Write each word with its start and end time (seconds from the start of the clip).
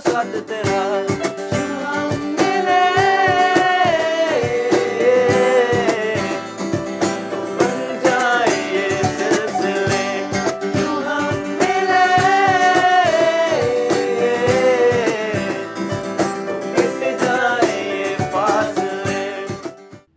ساتھ 0.00 0.36
تیرا 0.46 1.02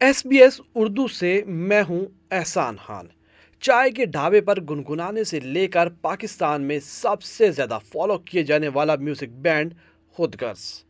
S 0.02 0.26
B 0.26 0.42
S 0.42 0.62
Urdu 0.76 1.08
سے 1.08 1.42
میں 1.48 1.84
ہوں 1.90 2.06
احسان 2.32 2.76
خان۔ 2.86 3.08
چائے 3.62 3.92
کے 3.92 4.06
ڈھابے 4.06 4.42
پر 4.42 4.60
گنگنانے 4.62 5.24
سے 5.24 5.40
لے 5.40 5.68
کر 5.68 5.90
پاکستان 5.90 6.62
میں 6.62 6.80
سب 6.80 7.22
سے 7.22 7.52
زیادہ 7.52 7.78
فالو 7.94 8.18
کیے 8.18 8.44
جانے 8.44 8.68
والا 8.68 8.96
میوزک 8.96 9.30
بینڈ 9.30 9.74
خود 10.10 10.36
غرض 10.42 10.84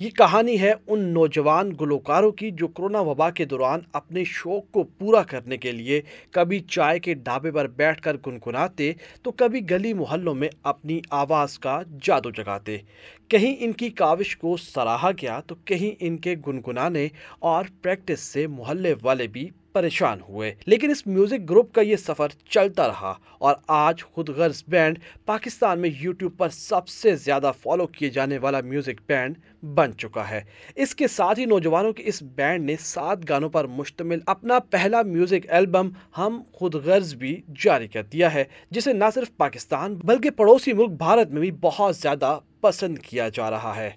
یہ 0.00 0.10
کہانی 0.10 0.60
ہے 0.60 0.72
ان 0.86 1.00
نوجوان 1.00 1.70
گلوکاروں 1.80 2.30
کی 2.32 2.50
جو 2.50 2.68
کرونا 2.68 3.00
وبا 3.00 3.30
کے 3.30 3.44
دوران 3.44 3.80
اپنے 3.92 4.24
شوق 4.24 4.72
کو 4.72 4.82
پورا 4.82 5.22
کرنے 5.22 5.56
کے 5.56 5.72
لیے 5.72 6.00
کبھی 6.30 6.58
چائے 6.58 7.00
کے 7.00 7.14
ڈھابے 7.14 7.50
پر 7.50 7.66
بیٹھ 7.66 8.02
کر 8.02 8.16
گنگناتے، 8.26 8.92
تو 9.22 9.30
کبھی 9.30 9.70
گلی 9.70 9.92
محلوں 9.94 10.34
میں 10.34 10.48
اپنی 10.62 11.00
آواز 11.10 11.58
کا 11.58 11.82
جادو 12.02 12.30
جگاتے۔ 12.30 12.78
کہیں 13.28 13.56
ان 13.58 13.72
کی 13.72 13.90
کاوش 13.90 14.36
کو 14.36 14.56
سراہا 14.56 15.10
گیا، 15.10 15.40
تو 15.40 15.54
کہیں 15.64 15.90
ان 16.00 16.16
کے 16.16 16.34
گنگنانے 16.46 17.08
اور 17.38 17.64
پریکٹس 17.82 18.20
سے 18.20 18.46
محلے 18.46 18.94
والے 19.02 19.26
بھی 19.26 19.48
پریشان 19.72 20.18
ہوئے۔ 20.28 20.54
لیکن 20.66 20.90
اس 20.90 21.06
میوزک 21.06 21.50
گروپ 21.50 21.74
کا 21.74 21.80
یہ 21.80 21.96
سفر 21.96 22.28
چلتا 22.48 22.88
رہا 22.88 23.14
اور 23.38 23.54
آج 23.68 24.04
خود 24.04 24.28
غرض 24.28 24.62
بینڈ 24.68 24.98
پاکستان 25.26 25.78
میں 25.78 25.90
یوٹیوب 26.00 26.32
پر 26.36 26.48
سب 26.48 26.88
سے 26.88 27.16
زیادہ 27.16 27.52
فالو 27.62 27.86
کیے 27.86 28.10
جانے 28.10 28.38
والا 28.38 28.60
میوزک 28.60 29.00
بینڈ 29.06 29.38
بن 29.62 29.96
چکا 29.98 30.30
ہے۔ 30.30 30.40
اس 30.76 30.94
کے 30.94 31.08
ساتھ 31.08 31.40
ہی 31.40 31.44
نوجوانوں 31.44 31.92
کے 31.92 32.02
اس 32.06 32.22
بینڈ 32.22 32.64
نے 32.64 32.76
سات 32.80 33.18
گانوں 33.28 33.48
پر 33.48 33.66
مشتمل 33.66 34.18
اپنا 34.26 34.58
پہلا 34.58 35.02
میوزک 35.02 35.46
البم 35.48 35.88
ہم 36.18 36.42
خود 36.52 36.74
غرض 36.74 37.14
بھی 37.14 37.42
جاری 37.64 37.88
کر 37.88 38.02
دیا 38.02 38.34
ہے، 38.34 38.44
جسے 38.70 38.92
نہ 38.92 39.04
صرف 39.14 39.36
پاکستان 39.36 39.94
بلکہ 39.94 40.30
پڑوسی 40.30 40.72
ملک 40.72 40.90
بھارت 40.90 41.30
میں 41.30 41.40
بھی 41.40 41.50
بہت 41.50 41.96
زیادہ 41.96 42.38
پسند 42.60 42.98
کیا 42.98 43.28
جا 43.28 43.50
رہا 43.50 43.76
ہے۔ 43.76 43.90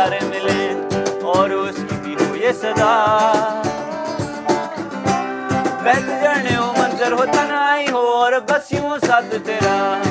ستارے 0.00 0.18
ملے 0.24 0.68
اور 1.22 1.50
اس 1.50 1.76
کی 1.76 1.96
بھی 2.02 2.14
ہو 2.14 2.36
یہ 2.36 2.52
صدا۔ 2.52 2.92
بیٹھ 5.82 6.06
جانے 6.22 6.56
ہو 6.56 6.72
منظر 6.78 7.12
ہو، 7.12 7.24
تنہائی 7.32 7.90
ہو 7.90 7.98
اور 7.98 8.32
بس 8.48 8.72
یوں 8.72 8.98
ساتھ 9.06 9.34
تیرا۔ 9.46 10.02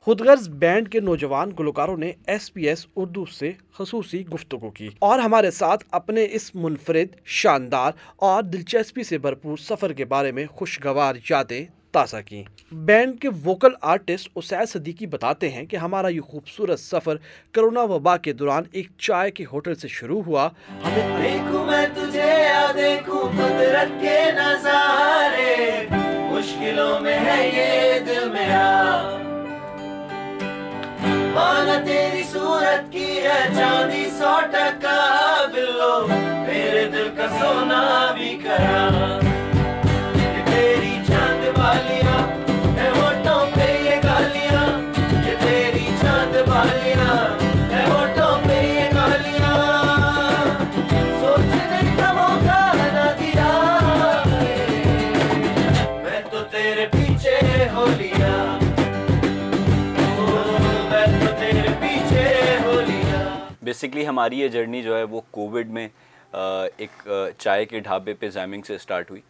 خود 0.00 0.20
غرض 0.20 0.48
بینڈ 0.48 0.88
کے 0.88 1.00
نوجوان 1.00 1.50
گلوکاروں 1.58 1.96
نے 1.96 2.10
ایس 2.26 2.52
پی 2.54 2.68
ایس 2.68 2.86
اردو 2.96 3.24
سے 3.24 3.52
خصوصی 3.78 4.26
گفتگو 4.26 4.70
کی 4.70 4.88
اور 4.98 5.18
ہمارے 5.18 5.50
ساتھ 5.50 5.84
اپنے 5.90 6.26
اس 6.30 6.54
منفرد، 6.54 7.16
شاندار 7.24 7.92
اور 8.16 8.42
دلچسپی 8.42 9.02
سے 9.02 9.18
بھرپور 9.18 9.56
سفر 9.56 9.92
کے 9.92 10.04
بارے 10.04 10.32
میں 10.32 10.44
خوشگوار 10.50 11.14
یادیں 11.30 11.64
تازہ 11.94 12.16
کی۔ 12.26 12.44
بینڈ 12.72 13.20
کے 13.20 13.28
ووکل 13.44 13.72
آرٹسٹ 13.80 14.28
اسید 14.34 14.68
صدیقی 14.68 15.06
بتاتے 15.06 15.48
ہیں 15.48 15.66
کہ 15.66 15.76
ہمارا 15.76 16.08
یہ 16.08 16.20
خوبصورت 16.20 16.80
سفر 16.80 17.16
کرونا 17.52 17.82
وبا 17.82 18.16
کے 18.16 18.32
دوران 18.32 18.62
ایک 18.72 18.88
چائے 18.98 19.30
کے 19.30 19.44
ہوٹل 19.52 19.74
سے 19.74 19.88
شروع 19.88 20.22
ہوا۔ 20.22 20.48
ہمیں 20.84 21.22
دیکھوں 21.22 21.66
میں 21.66 21.86
تجھے، 21.94 22.42
یا 22.42 22.72
دیکھوں 22.74 23.22
قدرت 23.22 24.00
کے 24.00 24.32
نظارے۔ 24.32 25.86
مشکلوں 26.32 27.00
میں 27.00 27.18
ہے 27.20 27.48
یہ 27.48 27.98
دل 27.98 28.28
میرا۔ 28.28 29.18
مانا 31.34 31.82
تیری 31.86 32.22
صورت 32.32 32.92
کی 32.92 33.18
ہے 33.22 33.54
چاندی 33.56 34.04
سو 34.18 34.40
ٹکا 34.40 35.44
بلو۔ 35.54 36.06
میرے 36.46 36.88
دل 36.92 37.08
کا 37.16 37.28
سونا 37.28 38.12
بھی 38.18 38.38
کرا۔ 38.44 39.18
بیسکلی 63.84 64.06
ہماری 64.06 64.38
یہ 64.40 64.48
جرنی 64.48 64.82
جو 64.82 64.96
ہے 64.96 65.02
وہ 65.02 65.20
کووڈ 65.30 65.70
میں 65.70 65.88
ایک 66.32 67.08
چائے 67.38 67.64
کے 67.64 67.80
ڈھابے 67.80 68.14
پہ 68.14 68.28
زیمنگ 68.30 68.62
سے 68.66 68.74
اسٹارٹ 68.74 69.10
ہوئی۔ 69.10 69.20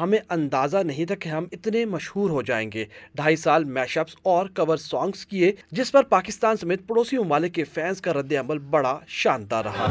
ہمیں 0.00 0.18
اندازہ 0.30 0.78
نہیں 0.86 1.04
تھا 1.04 1.14
کہ 1.14 1.28
ہم 1.28 1.44
اتنے 1.52 1.84
مشہور 1.84 2.30
ہو 2.30 2.42
جائیں 2.42 2.70
گے۔ 2.72 2.84
ڈھائی 3.14 3.36
سال 3.36 3.64
میش 3.64 3.96
اپس 3.98 4.16
اور 4.22 4.46
کور 4.56 4.76
سانگز 4.76 5.24
کیے 5.26 5.52
جس 5.70 5.92
پر 5.92 6.02
پاکستان 6.02 6.56
سمیت 6.56 6.86
پڑوسی 6.86 7.18
ممالک 7.18 7.54
کے 7.54 7.64
فینس 7.64 8.00
کا 8.00 8.12
رد 8.12 8.32
عمل 8.40 8.58
بڑا 8.70 8.98
شاندار 9.20 9.64
رہا۔ 9.64 9.86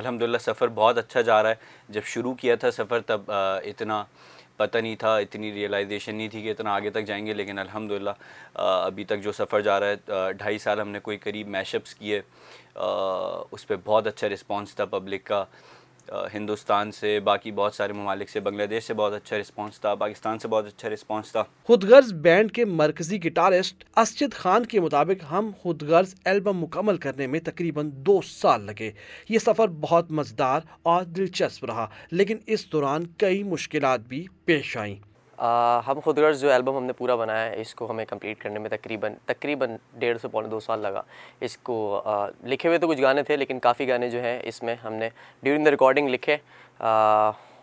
الحمد 0.00 0.22
للہ 0.22 0.38
سفر 0.40 0.68
بہت 0.74 0.98
اچھا 0.98 1.20
جا 1.20 1.42
رہا 1.42 1.50
ہے۔ 1.50 1.54
جب 1.94 2.04
شروع 2.12 2.34
کیا 2.40 2.54
تھا 2.60 2.70
سفر 2.70 3.00
تب 3.06 3.30
اتنا 3.30 4.02
پتہ 4.56 4.78
نہیں 4.78 4.96
تھا، 5.00 5.16
اتنی 5.16 5.52
ریئلائزیشن 5.54 6.14
نہیں 6.14 6.28
تھی 6.28 6.42
کہ 6.42 6.50
اتنا 6.50 6.74
آگے 6.74 6.90
تک 6.90 7.04
جائیں 7.06 7.24
گے، 7.26 7.34
لیکن 7.34 7.58
الحمد 7.58 7.90
للہ 7.90 8.10
ابھی 8.54 9.04
تک 9.10 9.22
جو 9.22 9.32
سفر 9.32 9.60
جا 9.68 9.78
رہا 9.80 9.86
ہے 9.86 10.32
ڈھائی 10.38 10.58
سال 10.58 10.80
ہم 10.80 10.88
نے 10.88 11.00
کوئی 11.00 11.18
قریب 11.18 11.48
میش 11.48 11.74
اپس 11.74 11.94
کیے 11.94 12.20
اس 12.74 13.66
پہ 13.66 13.74
بہت 13.84 14.06
اچھا 14.06 14.28
رسپانس 14.28 14.74
تھا 14.74 14.84
پبلک 14.84 15.24
کا۔ 15.26 15.44
ہندوستان 16.34 16.92
سے، 16.92 17.20
باقی 17.20 17.52
بہت 17.52 17.74
سارے 17.74 17.92
ممالک 17.92 18.28
سے، 18.28 18.40
بنگلہ 18.40 18.66
دیش 18.66 18.84
سے 18.84 18.94
بہت 18.94 19.12
اچھا 19.12 19.38
رسپانس 19.38 19.80
تھا، 19.80 19.94
پاکستان 19.94 20.38
سے 20.38 20.48
بہت 20.48 20.66
اچھا 20.66 20.88
رسپانس 20.88 21.32
تھا۔ 21.32 21.44
خود 21.62 21.84
غرض 21.84 22.12
بینڈ 22.12 22.52
کے 22.52 22.64
مرکزی 22.64 23.24
گٹارسٹ 23.24 23.84
اسجد 23.96 24.34
خان 24.34 24.66
کے 24.66 24.80
مطابق 24.80 25.24
ہم 25.30 25.50
خود 25.58 25.82
غرض 25.82 26.14
البم 26.24 26.58
مکمل 26.58 26.96
کرنے 26.96 27.26
میں 27.26 27.40
تقریباً 27.40 27.90
دو 27.92 28.20
سال 28.26 28.66
لگے۔ 28.66 28.90
یہ 29.28 29.38
سفر 29.38 29.68
بہت 29.68 30.10
مزدار 30.10 30.60
اور 30.82 31.04
دلچسپ 31.04 31.64
رہا، 31.64 31.86
لیکن 32.10 32.36
اس 32.46 32.72
دوران 32.72 33.06
کئی 33.06 33.42
مشکلات 33.42 34.00
بھی 34.00 34.26
پیش 34.44 34.76
آئیں۔ 34.76 34.96
ہم 35.86 35.98
خود 36.04 36.18
غرض 36.18 36.40
جو 36.40 36.52
البم 36.52 36.76
ہم 36.76 36.84
نے 36.84 36.92
پورا 36.92 37.14
بنایا 37.16 37.44
ہے، 37.50 37.60
اس 37.60 37.74
کو 37.74 37.90
ہمیں 37.90 38.04
کمپلیٹ 38.08 38.38
کرنے 38.40 38.58
میں 38.58 38.70
تقریباً 38.70 39.14
تقریباً 39.26 39.76
ڈیڑھ 39.98 40.18
سے 40.22 40.28
پونے 40.28 40.48
دو 40.48 40.60
سال 40.60 40.80
لگا۔ 40.80 41.02
اس 41.40 41.56
کو 41.58 42.02
لکھے 42.44 42.68
ہوئے 42.68 42.78
تو 42.78 42.88
کچھ 42.88 43.00
گانے 43.02 43.22
تھے، 43.22 43.36
لیکن 43.36 43.58
کافی 43.58 43.88
گانے 43.88 44.10
جو 44.10 44.22
ہیں 44.22 44.38
اس 44.44 44.62
میں 44.62 44.74
ہم 44.84 44.94
نے 44.94 45.08
ڈیورنگ 45.42 45.64
دا 45.64 45.70
ریکارڈنگ 45.70 46.08
لکھے۔ 46.08 46.36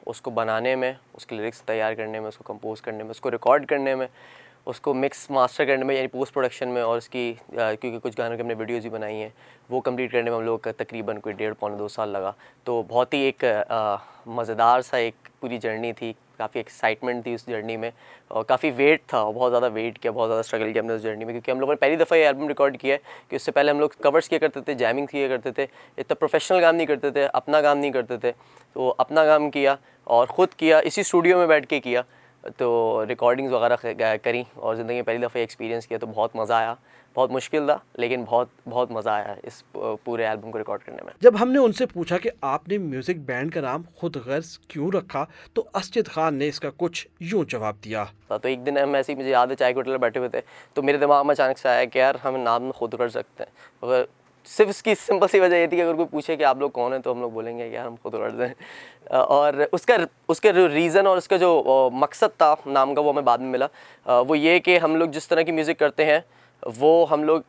اس 0.06 0.22
کو 0.22 0.32
بنانے 0.32 0.76
میں، 0.76 0.92
اس 1.14 1.26
کے 1.26 1.36
لیرکس 1.36 1.62
تیار 1.62 1.94
کرنے 1.94 2.20
میں، 2.20 2.28
اس 2.28 2.38
کو 2.38 2.44
کمپوز 2.48 2.82
کرنے 2.82 3.04
میں، 3.04 3.12
اس 3.12 3.22
کو 3.22 3.32
ریکارڈ 3.32 3.66
کرنے 3.68 3.96
میں، 3.96 4.08
اس 4.66 4.80
کو 4.82 4.94
مکس 4.94 5.30
ماسٹر 5.32 5.66
کرنے 5.66 5.84
میں 5.86 5.96
یعنی 5.96 6.08
پوسٹ 6.08 6.34
پروڈکشن 6.34 6.70
میں 6.70 6.82
اور 6.82 6.98
اس 6.98 7.10
کی 7.10 7.34
کیونکہ 7.50 7.98
کچھ 8.04 8.18
گانوں 8.18 8.36
کی 8.38 8.42
ہم 8.42 8.48
نے 8.48 8.54
ویڈیوز 8.58 8.82
بھی 8.82 8.90
بنائی 8.90 9.22
ہیں، 9.22 9.30
وہ 9.70 9.82
کمپلیٹ 9.82 10.12
کرنے 10.12 10.30
میں 10.30 10.38
ہم 10.38 10.46
لوگ 10.46 10.60
کا 10.60 10.72
تقریباً 10.78 11.20
کوئی 11.20 11.36
ڈیڑھ 11.36 11.54
پونے 11.60 11.78
دو 11.78 11.88
سال 11.88 12.10
لگا۔ 12.10 12.32
تو 12.64 12.82
بہت 12.88 13.14
ہی 13.14 13.20
ایک 13.20 13.44
مزیدار 14.26 14.82
سا 14.82 14.98
ایک 14.98 15.30
پوری 15.40 15.58
جرنی 15.58 15.94
تھی۔ 15.94 16.14
کافی 16.38 16.60
ایکسائٹمنٹ 16.60 17.24
تھی 17.24 17.34
اس 17.34 17.46
جرنی 17.48 17.78
میں 17.78 17.92
اور 18.28 18.44
کافی 18.44 18.72
ویٹ 18.76 19.02
تھا، 19.08 19.24
بہت 19.30 19.52
زیادہ 19.52 19.70
ویٹ 19.74 20.00
کیا، 20.00 20.12
بہت 20.12 20.30
زیادہ 20.30 20.40
اسٹرگل 20.40 20.74
کیا 20.74 20.82
ہم 20.82 20.88
نے 20.88 20.94
اس 20.94 21.04
جرنی 21.04 21.26
میں، 21.26 21.34
کیونکہ 21.34 21.52
ہم 21.52 21.60
لوگوں 21.60 21.74
نے 21.74 21.80
پہلی 21.80 21.96
دفعہ 21.96 22.18
یہ 22.18 22.28
البم 22.28 22.48
ریکارڈ 22.48 22.80
کیا 22.80 22.94
ہے 22.94 23.00
کہ 23.30 23.36
اس 23.36 23.42
سے 23.42 23.52
پہلے 23.52 23.72
ہم 23.72 23.80
لوگ 23.80 23.90
کورس 24.04 24.30
کیا 24.30 24.40
کرتے 24.40 24.62
تھے 24.62 24.74
جیمنگ 24.74 25.06
کیا 25.06 25.28
کرتے 25.28 25.52
تھے، 25.52 25.66
اتنا 25.98 26.16
پروفیشنل 26.16 26.62
کام 26.62 26.76
نہیں 26.76 26.88
کرتے 26.88 27.12
تھے، 27.12 27.28
اپنا 27.34 27.62
کام 27.62 27.78
نہیں 27.78 27.92
کرتے 27.92 28.18
تھے، 28.18 28.32
تو 28.74 28.94
اپنا 28.98 29.26
کام 29.26 29.50
کیا 29.52 29.76
اور 30.04 30.28
خود 30.28 30.54
کیا، 30.54 30.78
اسی 30.78 31.02
اسٹوڈیو 31.02 31.38
میں 31.38 31.48
بیٹھ 31.48 31.68
کے 31.68 31.80
کیا۔ 31.80 32.02
تو 32.58 33.06
ریکارڈنگز 33.10 33.54
وغیرہ 33.54 33.76
کریں 34.24 34.44
اور 34.54 34.76
زندگی 34.76 34.96
میں 34.96 35.04
پہلی 35.04 35.18
دفعہ 35.18 35.40
ایکسپیرینس 35.42 35.88
کیا 35.88 35.98
تو 35.98 36.08
بہت 36.08 36.36
مزہ 36.36 36.54
آیا۔ 36.54 36.74
بہت 37.16 37.32
مشکل 37.32 37.66
تھا 37.66 37.78
لیکن 37.94 38.24
بہت 38.28 38.48
بہت 38.70 38.92
مزہ 38.92 39.10
آیا 39.10 39.34
اس 39.44 39.64
پورے 40.04 40.26
البم 40.26 40.52
کو 40.52 40.58
ریکارڈ 40.58 40.82
کرنے 40.86 41.04
میں۔ 41.04 41.14
جب 41.22 41.34
ہم 41.42 41.52
نے 41.52 41.60
ان 41.60 41.72
سے 41.72 41.86
پوچھا 41.86 42.18
کہ 42.18 42.30
آپ 42.42 42.68
نے 42.68 42.78
میوزک 42.78 43.20
بینڈ 43.26 43.54
کا 43.54 43.62
نام 43.62 43.82
خود 43.96 44.16
غرض 44.26 44.58
کیوں 44.68 44.90
رکھا 44.92 45.26
تو 45.54 45.64
اسجد 45.74 46.08
خان 46.08 46.36
نے 46.36 46.48
اس 46.48 46.60
کا 46.60 46.70
کچھ 46.78 47.08
یوں 47.20 47.44
جواب 47.44 47.76
دیا۔ 47.84 48.04
تو 48.28 48.48
ایک 48.48 48.66
دن 48.66 48.78
ہم 48.78 48.94
ایسے 48.94 49.14
ہی 49.14 49.18
مجھے 49.18 49.30
یاد 49.30 49.48
ہے 49.48 49.56
چائے 49.56 49.74
کے 49.74 49.80
ہوٹل 49.80 49.98
بیٹھے 49.98 50.20
ہوئے 50.20 50.30
تھے 50.30 50.42
تو 50.74 50.84
میرے 50.84 50.98
دماغ 50.98 51.26
میں 51.28 51.34
اچانک 51.34 51.58
سے 51.58 51.70
آیا 51.70 51.86
کہ 51.86 52.00
یار 52.00 52.16
ہم 52.24 52.36
نام 52.36 52.72
خود 52.72 52.94
غرض 52.94 53.18
رکھتے 53.18 53.44
ہیں۔ 53.44 54.06
صرف 54.48 54.68
اس 54.70 54.84
کی 54.84 54.96
سمپل 54.96 55.28
سی 55.28 55.40
وجہ 55.40 55.56
یہ 55.56 55.68
تھی 55.68 55.78
کہ 55.78 55.82
اگر 55.82 55.94
کوئی 55.94 56.08
پوچھے 56.08 56.36
کہ 56.36 56.44
آپ 56.44 56.58
لوگ 56.58 56.70
کون 56.70 56.94
ہیں 56.94 57.00
تو 57.00 57.12
ہم 57.12 57.22
لوگ 57.22 57.32
بولیں 57.32 57.58
گے 57.58 57.68
یار 57.68 57.86
ہم 57.86 57.96
خود 58.04 58.14
غرض 58.14 58.42
ہیں۔ 58.42 58.54
اور 59.06 59.54
اس 59.72 59.86
کا 59.86 59.96
اس 60.28 60.42
کا 60.42 60.52
جو 60.52 60.68
ریزن 60.70 61.08
اور 61.08 61.18
اس 61.18 61.28
کا 61.28 61.38
جو 61.38 61.90
مقصد 61.94 62.38
تھا 62.38 62.56
نام 62.66 62.96
کا 62.96 63.02
وہ 63.02 63.12
ہمیں 63.12 63.22
بعد 63.22 63.38
میں 63.38 63.50
ملا۔ 63.50 63.68
وہ 64.28 64.38
یہ 64.38 64.60
کہ 64.60 64.78
ہم 64.78 64.96
لوگ 64.96 65.10
جس 65.10 65.28
طرح 65.28 65.42
کی 65.42 65.52
میوزک 65.52 65.80
کرتے 65.80 66.06
ہیں، 66.06 66.20
وہ 66.78 67.06
ہم 67.12 67.24
لوگ 67.24 67.42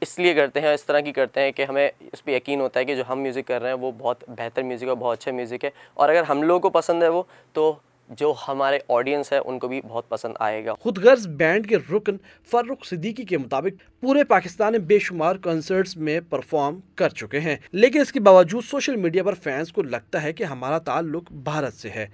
اس 0.00 0.18
لیے 0.18 0.34
کرتے 0.34 0.60
ہیں، 0.60 0.74
اس 0.74 0.84
طرح 0.84 1.00
کی 1.00 1.12
کرتے 1.12 1.40
ہیں 1.40 1.52
کہ 1.52 1.64
ہمیں 1.64 1.90
اس 2.12 2.24
پہ 2.24 2.36
یقین 2.36 2.60
ہوتا 2.60 2.80
ہے 2.80 2.84
کہ 2.84 2.94
جو 2.94 3.02
ہم 3.08 3.20
میوزک 3.20 3.46
کر 3.46 3.62
رہے 3.62 3.68
ہیں 3.68 3.76
وہ 3.76 3.92
بہت 3.98 4.24
بہتر 4.28 4.62
میوزک 4.62 4.84
ہے 4.84 4.94
بہت 4.94 5.18
اچھا 5.18 5.32
میوزک 5.32 5.64
ہے۔ 5.64 5.70
اور 5.94 6.08
اگر 6.08 6.22
ہم 6.22 6.42
لوگوں 6.42 6.60
کو 6.60 6.70
پسند 6.70 7.02
ہے 7.02 7.08
وہ، 7.08 7.22
تو 7.52 7.74
جو 8.10 8.34
ہمارے 8.48 8.78
آڈینس 8.88 9.32
ہے، 9.32 9.38
ان 9.38 9.58
کو 9.58 9.68
بھی 9.68 9.80
بہت 9.88 10.08
پسند 10.08 10.34
آئے 10.40 10.64
گا۔ 10.64 10.74
خود 10.74 10.98
غرض 10.98 11.26
بینڈ 11.28 11.68
کے 11.68 11.76
رکن 11.92 12.16
فرخ 12.50 12.84
صدیقی 12.84 13.24
کے 13.24 13.38
مطابق 13.38 14.00
پورے 14.00 14.24
پاکستان 14.24 14.72
میں 14.72 14.80
بے 14.80 14.98
شمار 14.98 15.36
کنسرٹس 15.36 15.96
میں 15.96 16.20
پرفارم 16.28 16.80
کر 16.94 17.08
چکے 17.08 17.40
ہیں۔ 17.40 17.56
لیکن 17.72 18.00
اس 18.00 18.12
کے 18.12 18.20
باوجود 18.20 18.64
سوشل 18.64 18.96
میڈیا 18.96 19.22
پر 19.22 19.34
فینس 19.34 19.72
کو 19.72 19.82
لگتا 19.82 20.22
ہے 20.22 20.32
کہ 20.32 20.44
ہمارا 20.44 20.78
تعلق 20.78 21.32
بھارت 21.32 21.74
سے 21.74 21.90
ہے۔ 21.90 22.06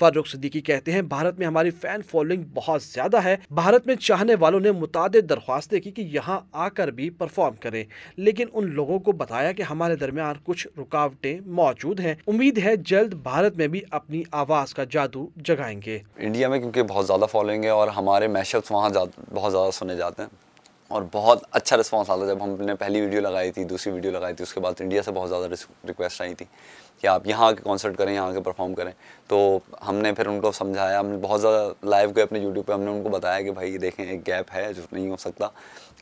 فاروق 0.00 0.28
صدیقی 0.28 0.60
کہتے 0.60 0.92
ہیں، 0.92 1.02
بھارت 1.02 1.38
میں 1.38 1.46
ہماری 1.46 1.70
فین 1.70 2.02
فالوئنگ 2.02 2.42
بہت 2.54 2.82
زیادہ 2.82 3.24
ہے۔ 3.24 3.36
بھارت 3.50 3.86
میں 3.86 3.94
چاہنے 3.94 4.34
والوں 4.34 4.60
نے 4.60 4.72
متعدد 4.72 5.28
درخواستیں 5.28 5.80
کی 5.80 5.90
کہ 5.90 6.02
یہاں 6.02 6.40
آ 6.52 6.68
کر 6.68 6.88
بھی 6.88 7.10
پرفارم 7.10 7.54
کریں۔ 7.60 7.84
لیکن 8.16 8.46
ان 8.52 8.74
لوگوں 8.74 8.98
کو 8.98 9.12
بتایا 9.12 9.52
کہ 9.52 9.62
ہمارے 9.62 9.96
درمیان 9.96 10.34
کچھ 10.44 10.68
رکاوٹیں 10.78 11.40
موجود 11.46 12.00
ہیں۔ 12.00 12.14
امید 12.26 12.58
ہے 12.58 12.76
جلد 12.76 13.14
بھارت 13.14 13.56
میں 13.56 13.66
بھی 13.66 13.80
اپنی 13.90 14.22
آواز 14.30 14.74
کا 14.74 14.84
جادو 14.90 15.28
جگائیں 15.36 15.80
گے۔ 15.86 15.98
انڈیا 16.16 16.48
میں 16.48 16.58
کیونکہ 16.58 16.82
بہت 16.82 17.06
زیادہ 17.06 17.24
فالوئنگ 17.30 17.64
ہے 17.64 17.68
اور 17.68 17.88
ہمارے 17.88 18.28
میشپس 18.28 18.70
وہاں 18.70 18.90
بہت 19.34 19.52
زیادہ 19.52 19.70
سنے 19.70 19.96
جاتے 19.96 20.22
ہیں۔ 20.22 20.49
اور 20.90 21.02
بہت 21.12 21.44
اچھا 21.50 21.76
رسپانس 21.76 22.10
آتا 22.10 22.26
جب 22.26 22.44
ہم 22.44 22.56
نے 22.60 22.74
پہلی 22.74 23.00
ویڈیو 23.00 23.20
لگائی 23.20 23.52
تھی، 23.52 23.64
دوسری 23.64 23.92
ویڈیو 23.92 24.10
لگائی 24.10 24.34
تھی، 24.34 24.42
اس 24.42 24.54
کے 24.54 24.60
بعد 24.60 24.72
انڈیا 24.80 25.02
سے 25.02 25.12
بہت 25.12 25.28
زیادہ 25.28 25.46
ریکویسٹ 25.88 26.20
آئی 26.20 26.34
تھی 26.34 26.46
کہ 27.00 27.06
آپ 27.06 27.26
یہاں 27.26 27.46
آ 27.46 27.52
کے 27.52 27.62
کانسرٹ 27.64 27.96
کریں، 27.96 28.14
یہاں 28.14 28.28
آ 28.28 28.32
کے 28.32 28.40
پرفارم 28.40 28.74
کریں۔ 28.74 28.92
تو 29.28 29.58
ہم 29.88 29.96
نے 29.96 30.12
پھر 30.12 30.26
ان 30.26 30.40
کو 30.40 30.52
سمجھایا، 30.52 31.00
ہم 31.00 31.06
نے 31.06 31.16
بہت 31.16 31.40
زیادہ 31.40 31.72
لائیو 31.82 32.10
گئے 32.10 32.22
اپنے 32.22 32.38
یوٹیوب 32.38 32.66
پہ، 32.66 32.72
ہم 32.72 32.80
نے 32.80 32.90
ان 32.90 33.02
کو 33.02 33.08
بتایا 33.08 33.42
کہ 33.42 33.50
بھائی، 33.50 33.78
دیکھیں، 33.78 34.06
ایک 34.06 34.26
گیپ 34.26 34.54
ہے 34.54 34.72
جو 34.72 34.82
نہیں 34.92 35.10
ہو 35.10 35.16
سکتا۔ 35.16 35.48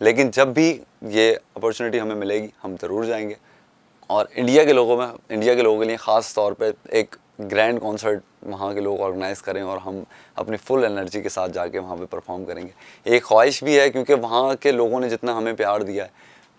لیکن 0.00 0.30
جب 0.30 0.48
بھی 0.48 0.82
یہ 1.02 1.34
اپارچونیٹی 1.54 2.00
ہمیں 2.00 2.16
ملے 2.16 2.42
گی، 2.42 2.48
ہم 2.64 2.74
ضرور 2.80 3.04
جائیں 3.04 3.28
گے۔ 3.28 3.34
اور 4.08 4.26
انڈیا 4.34 4.64
کے 4.64 4.72
لوگوں 4.72 4.96
میں، 4.96 5.06
انڈیا 5.28 5.54
کے 5.54 5.62
لوگوں 5.62 5.78
کے 5.78 5.84
لیے 5.84 5.96
خاص 5.96 6.34
طور 6.34 6.52
پہ 6.52 6.70
ایک 6.88 7.16
گرینڈ 7.38 7.80
کانسرٹ 7.80 8.20
وہاں 8.42 8.74
کے 8.74 8.80
لوگ 8.80 9.00
آرگنائز 9.00 9.42
کریں 9.42 9.62
اور 9.62 9.78
ہم 9.78 10.02
اپنی 10.34 10.56
فل 10.56 10.84
انرجی 10.84 11.20
کے 11.22 11.28
ساتھ 11.28 11.52
جا 11.52 11.66
کے 11.66 11.78
وہاں 11.78 11.96
پہ 11.96 12.04
پرفارم 12.10 12.44
کریں 12.44 12.62
گے۔ 12.62 12.70
ایک 13.04 13.24
خواہش 13.24 13.64
بھی 13.64 13.80
ہے 13.80 13.90
کیونکہ 13.90 14.14
وہاں 14.14 14.54
کے 14.54 14.72
لوگوں 14.72 15.00
نے 15.00 15.08
جتنا 15.08 15.38
ہمیں 15.38 15.52
پیار 15.52 15.80
دیا 15.80 16.04
ہے 16.04 16.08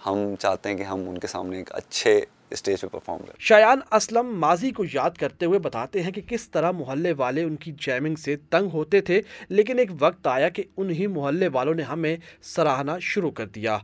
ہم 0.06 0.36
چاہتے 0.40 0.70
ہیں 0.70 0.76
کہ 0.78 0.84
ہم 0.84 1.10
ان 1.10 1.18
کے 1.18 1.28
سامنے 1.28 1.58
ایک 1.58 1.72
اچھے 1.76 2.20
اسٹیج 2.52 2.82
پہ 2.82 2.88
پرفارم 2.88 3.18
کریں۔ 3.18 3.40
شایان 3.40 3.80
اسلم 3.92 4.28
ماضی 4.40 4.70
کو 4.72 4.84
یاد 4.94 5.18
کرتے 5.20 5.46
ہوئے 5.46 5.60
بتاتے 5.60 6.02
ہیں 6.02 6.12
کہ 6.12 6.22
کس 6.28 6.50
طرح 6.50 6.72
محلے 6.72 7.12
والے 7.18 7.44
ان 7.44 7.56
کی 7.56 7.72
جیمنگ 7.80 8.16
سے 8.16 8.36
تنگ 8.50 8.70
ہوتے 8.74 9.02
تھے 9.02 9.22
لیکن 9.50 9.80
ایک 9.80 9.92
وقت 10.00 10.28
آیا 10.28 10.50
کہ 10.50 10.64
انہی 10.78 11.08
محلے 11.08 11.48
والوں 11.48 11.74
نے 11.74 11.84
ہمیں 11.84 12.16
سراہنا 12.44 12.98
شروع 13.02 13.32
کر 13.32 13.48
دیا۔ 13.48 13.78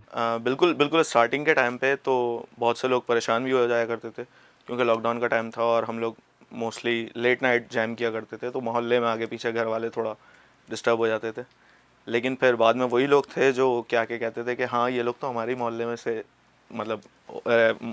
بالکل 0.43 0.73
بالکل 0.73 0.99
اسٹارٹنگ 0.99 1.45
کے 1.45 1.53
ٹائم 1.53 1.77
پہ 1.77 1.95
تو 2.03 2.15
بہت 2.59 2.77
سے 2.77 2.87
لوگ 2.87 3.01
پریشان 3.01 3.43
بھی 3.43 3.51
ہو 3.51 3.65
جایا 3.67 3.85
کرتے 3.85 4.09
تھے 4.15 4.23
کیونکہ 4.67 4.83
لاک 4.83 5.01
ڈاؤن 5.01 5.19
کا 5.19 5.27
ٹائم 5.27 5.49
تھا 5.51 5.61
اور 5.61 5.83
ہم 5.83 5.99
لوگ 5.99 6.13
موسٹلی 6.51 7.05
لیٹ 7.15 7.41
نائٹ 7.41 7.71
جیم 7.71 7.95
کیا 7.95 8.11
کرتے 8.11 8.37
تھے 8.37 8.49
تو 8.49 8.61
محلے 8.61 8.99
میں 8.99 9.07
آگے 9.07 9.25
پیچھے 9.25 9.53
گھر 9.53 9.65
والے 9.65 9.89
تھوڑا 9.89 10.13
ڈسٹرب 10.69 10.99
ہو 10.99 11.07
جاتے 11.07 11.31
تھے۔ 11.31 11.41
لیکن 12.07 12.35
پھر 12.35 12.55
بعد 12.55 12.73
میں 12.73 12.85
وہی 12.85 13.05
لوگ 13.07 13.23
تھے 13.23 13.51
جو 13.51 13.81
کیا 13.87 14.05
کہ 14.05 14.17
کہتے 14.17 14.43
تھے 14.43 14.55
کہ 14.55 14.65
ہاں 14.71 14.89
یہ 14.89 15.03
لوگ 15.03 15.13
تو 15.19 15.29
ہمارے 15.29 15.55
محلے 15.55 15.85
میں 15.85 15.95
سے 15.95 16.21
مطلب 16.71 16.99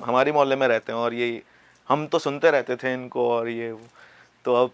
ہمارے 0.07 0.33
محلے 0.33 0.55
میں 0.55 0.69
رہتے 0.69 0.93
ہیں 0.93 0.99
اور 0.99 1.13
یہ 1.13 1.39
ہم 1.91 2.07
تو 2.07 2.19
سنتے 2.19 2.51
رہتے 2.51 2.77
تھے 2.77 2.93
ان 2.95 3.09
کو 3.09 3.31
اور 3.33 3.47
یہ۔ 3.47 3.73
تو 4.43 4.57
اب 4.57 4.69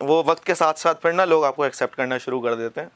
وہ 0.00 0.22
وقت 0.26 0.44
کے 0.46 0.54
ساتھ 0.54 0.78
ساتھ 0.80 1.02
پھر 1.02 1.12
نا 1.12 1.24
لوگ 1.24 1.44
آپ 1.44 1.56
کو 1.56 1.62
ایکسیپٹ 1.62 1.96
کرنا 1.96 2.18
شروع 2.18 2.40
کر 2.40 2.54
دیتے 2.54 2.80
ہیں، 2.80 2.88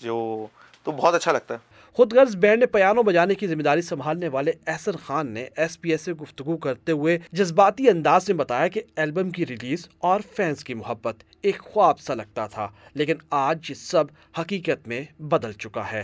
جو 0.00 0.46
تو 0.82 0.92
بہت 0.92 1.14
اچھا 1.14 1.32
لگتا 1.32 1.54
ہے۔ 1.54 1.69
خود 1.92 2.12
غرض 2.12 2.36
بینڈ 2.36 2.64
پیانو 2.72 3.02
بجانے 3.02 3.34
کی 3.34 3.46
ذمہ 3.46 3.62
داری 3.62 3.82
سنبھالنے 3.82 4.28
والے 4.28 4.52
احسن 4.66 4.96
خان 5.04 5.30
نے 5.30 5.46
ایس 5.56 5.80
پی 5.80 5.90
ایس 5.90 6.00
سے 6.00 6.12
گفتگو 6.12 6.56
کرتے 6.56 6.92
ہوئے 6.92 7.18
جذباتی 7.32 7.88
انداز 7.88 8.28
میں 8.28 8.36
بتایا 8.38 8.68
کہ 8.68 8.82
البم 8.96 9.30
کی 9.30 9.46
ریلیز 9.46 9.88
اور 9.98 10.20
فینس 10.36 10.64
کی 10.64 10.74
محبت 10.74 11.22
ایک 11.42 11.58
خواب 11.58 11.98
سا 12.00 12.14
لگتا 12.14 12.46
تھا، 12.46 12.68
لیکن 12.94 13.14
آج 13.30 13.70
یہ 13.70 13.74
سب 13.74 14.04
حقیقت 14.38 14.88
میں 14.88 15.02
بدل 15.22 15.52
چکا 15.52 15.90
ہے۔ 15.92 16.02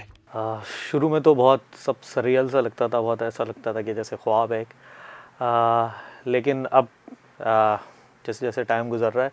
شروع 0.90 1.08
میں 1.08 1.20
تو 1.20 1.34
بہت 1.34 1.60
سب 1.78 2.02
سریل 2.02 2.48
سا 2.48 2.60
لگتا 2.60 2.86
تھا، 2.86 3.00
بہت 3.00 3.22
ایسا 3.22 3.44
لگتا 3.44 3.72
تھا 3.72 3.82
کہ 3.82 3.94
جیسے 3.94 4.16
خواب 4.16 4.52
ہے 4.52 4.58
ایک۔ 4.58 4.74
لیکن 6.28 6.64
اب 6.70 6.84
جیسے 7.38 8.46
جیسے 8.46 8.64
ٹائم 8.64 8.90
گزر 8.92 9.14
رہا 9.14 9.24
ہے، 9.24 9.28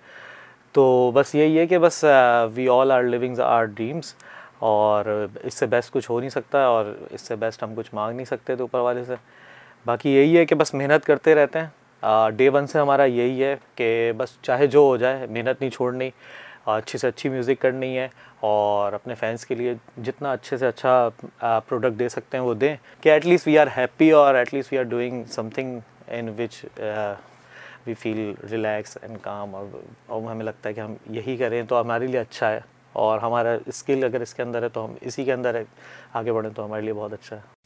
تو 0.72 1.12
بس 1.14 1.34
یہی 1.36 1.58
ہے 1.60 1.66
کہ 1.68 1.80
بس 1.80 2.04
we 2.56 2.68
all 2.70 2.92
are 2.92 3.04
living 3.04 3.40
our 3.40 3.66
dreams 3.66 4.14
اور 4.64 5.26
اس 5.44 5.54
سے 5.54 5.66
بیسٹ 5.66 5.92
کچھ 5.92 6.12
ہو 6.12 6.20
نہیں 6.20 6.30
سکتا 6.30 6.66
اور 6.66 6.86
اس 7.12 7.22
سے 7.22 7.36
بیسٹ 7.36 7.64
ہم 7.64 7.76
کچھ 7.76 7.90
مانگ 7.94 8.16
نہیں 8.16 8.26
سکتے 8.26 8.56
تو 8.56 8.64
اوپر 8.64 8.80
والے 8.80 9.04
سے۔ 9.04 9.16
باقی 9.86 10.16
یہی 10.16 10.38
ہے 10.38 10.46
کہ 10.46 10.56
بس 10.56 10.74
محنت 10.74 11.06
کرتے 11.06 11.36
رہتے 11.36 11.60
ہیں۔ 11.60 11.68
ڈے 12.36 12.50
ون 12.50 12.68
سے 12.68 12.80
ہمارا 12.80 13.04
یہی 13.04 13.44
ہے 13.44 13.56
کہ 13.76 14.12
بس 14.18 14.30
چاہے 14.42 14.68
جو 14.68 14.80
ہو 14.80 14.98
جائے، 14.98 15.28
محنت 15.30 15.62
نہیں 15.62 15.70
چھوڑنی، 15.70 16.10
اچھی 16.66 17.00
سے 17.00 17.08
اچھی 17.08 17.30
میوزک 17.30 17.62
کرنی 17.62 17.98
ہے 17.98 18.08
اور 18.40 18.94
اپنے 18.94 19.16
فینس 19.16 19.46
کے 19.46 19.56
لیے 19.56 19.74
جتنا 20.04 20.32
اچھے 20.32 20.58
سے 20.58 20.68
اچھا 20.68 21.10
پروڈکٹ 21.40 22.00
دے 22.00 22.10
سکتے 22.10 22.38
ہیں 22.38 22.44
وہ 22.44 22.54
دیں۔ 22.54 22.76
کہ 23.02 23.10
at 23.10 23.26
least 23.26 23.48
we 23.48 23.58
are 23.60 23.68
happy 23.78 24.12
اور 24.12 24.36
at 24.36 24.54
least 24.54 24.74
we 24.74 24.78
are 24.78 24.84
doing 24.84 25.24
something 25.50 25.80
in 26.08 26.30
which 26.30 26.66
we 27.88 27.94
feel 27.94 28.34
relax 28.52 28.98
and 29.02 29.18
calm 29.22 29.56
اور 29.56 30.22
ہمیں 30.32 30.46
لگتا 30.46 30.70
ہے 30.70 30.74
کہ 30.74 30.80
ہم 30.80 30.94
یہی 31.10 31.38
کریں 31.38 31.64
تو 31.64 31.82
ہمارے 31.82 32.08
لیے 32.08 32.20
اچھا 32.20 32.52
ہے۔ 32.52 32.60
اور 32.94 33.20
ہمارا 33.20 33.56
اسکل 33.66 34.04
اگر 34.04 34.22
اس 34.22 34.34
کے 34.34 34.44
اندر 34.44 34.64
ہے 34.64 34.70
تو 34.70 34.86
ہم 34.86 34.94
اسی 35.02 35.24
کے 35.26 35.34
اندر 35.34 35.62
آگے 36.14 36.32
بڑھیں 36.32 36.52
تو 36.56 36.66
ہمارے 36.66 36.82
لیے 36.82 36.94
بہت 36.94 37.14
اچھا 37.14 37.36
ہے۔ 37.36 37.63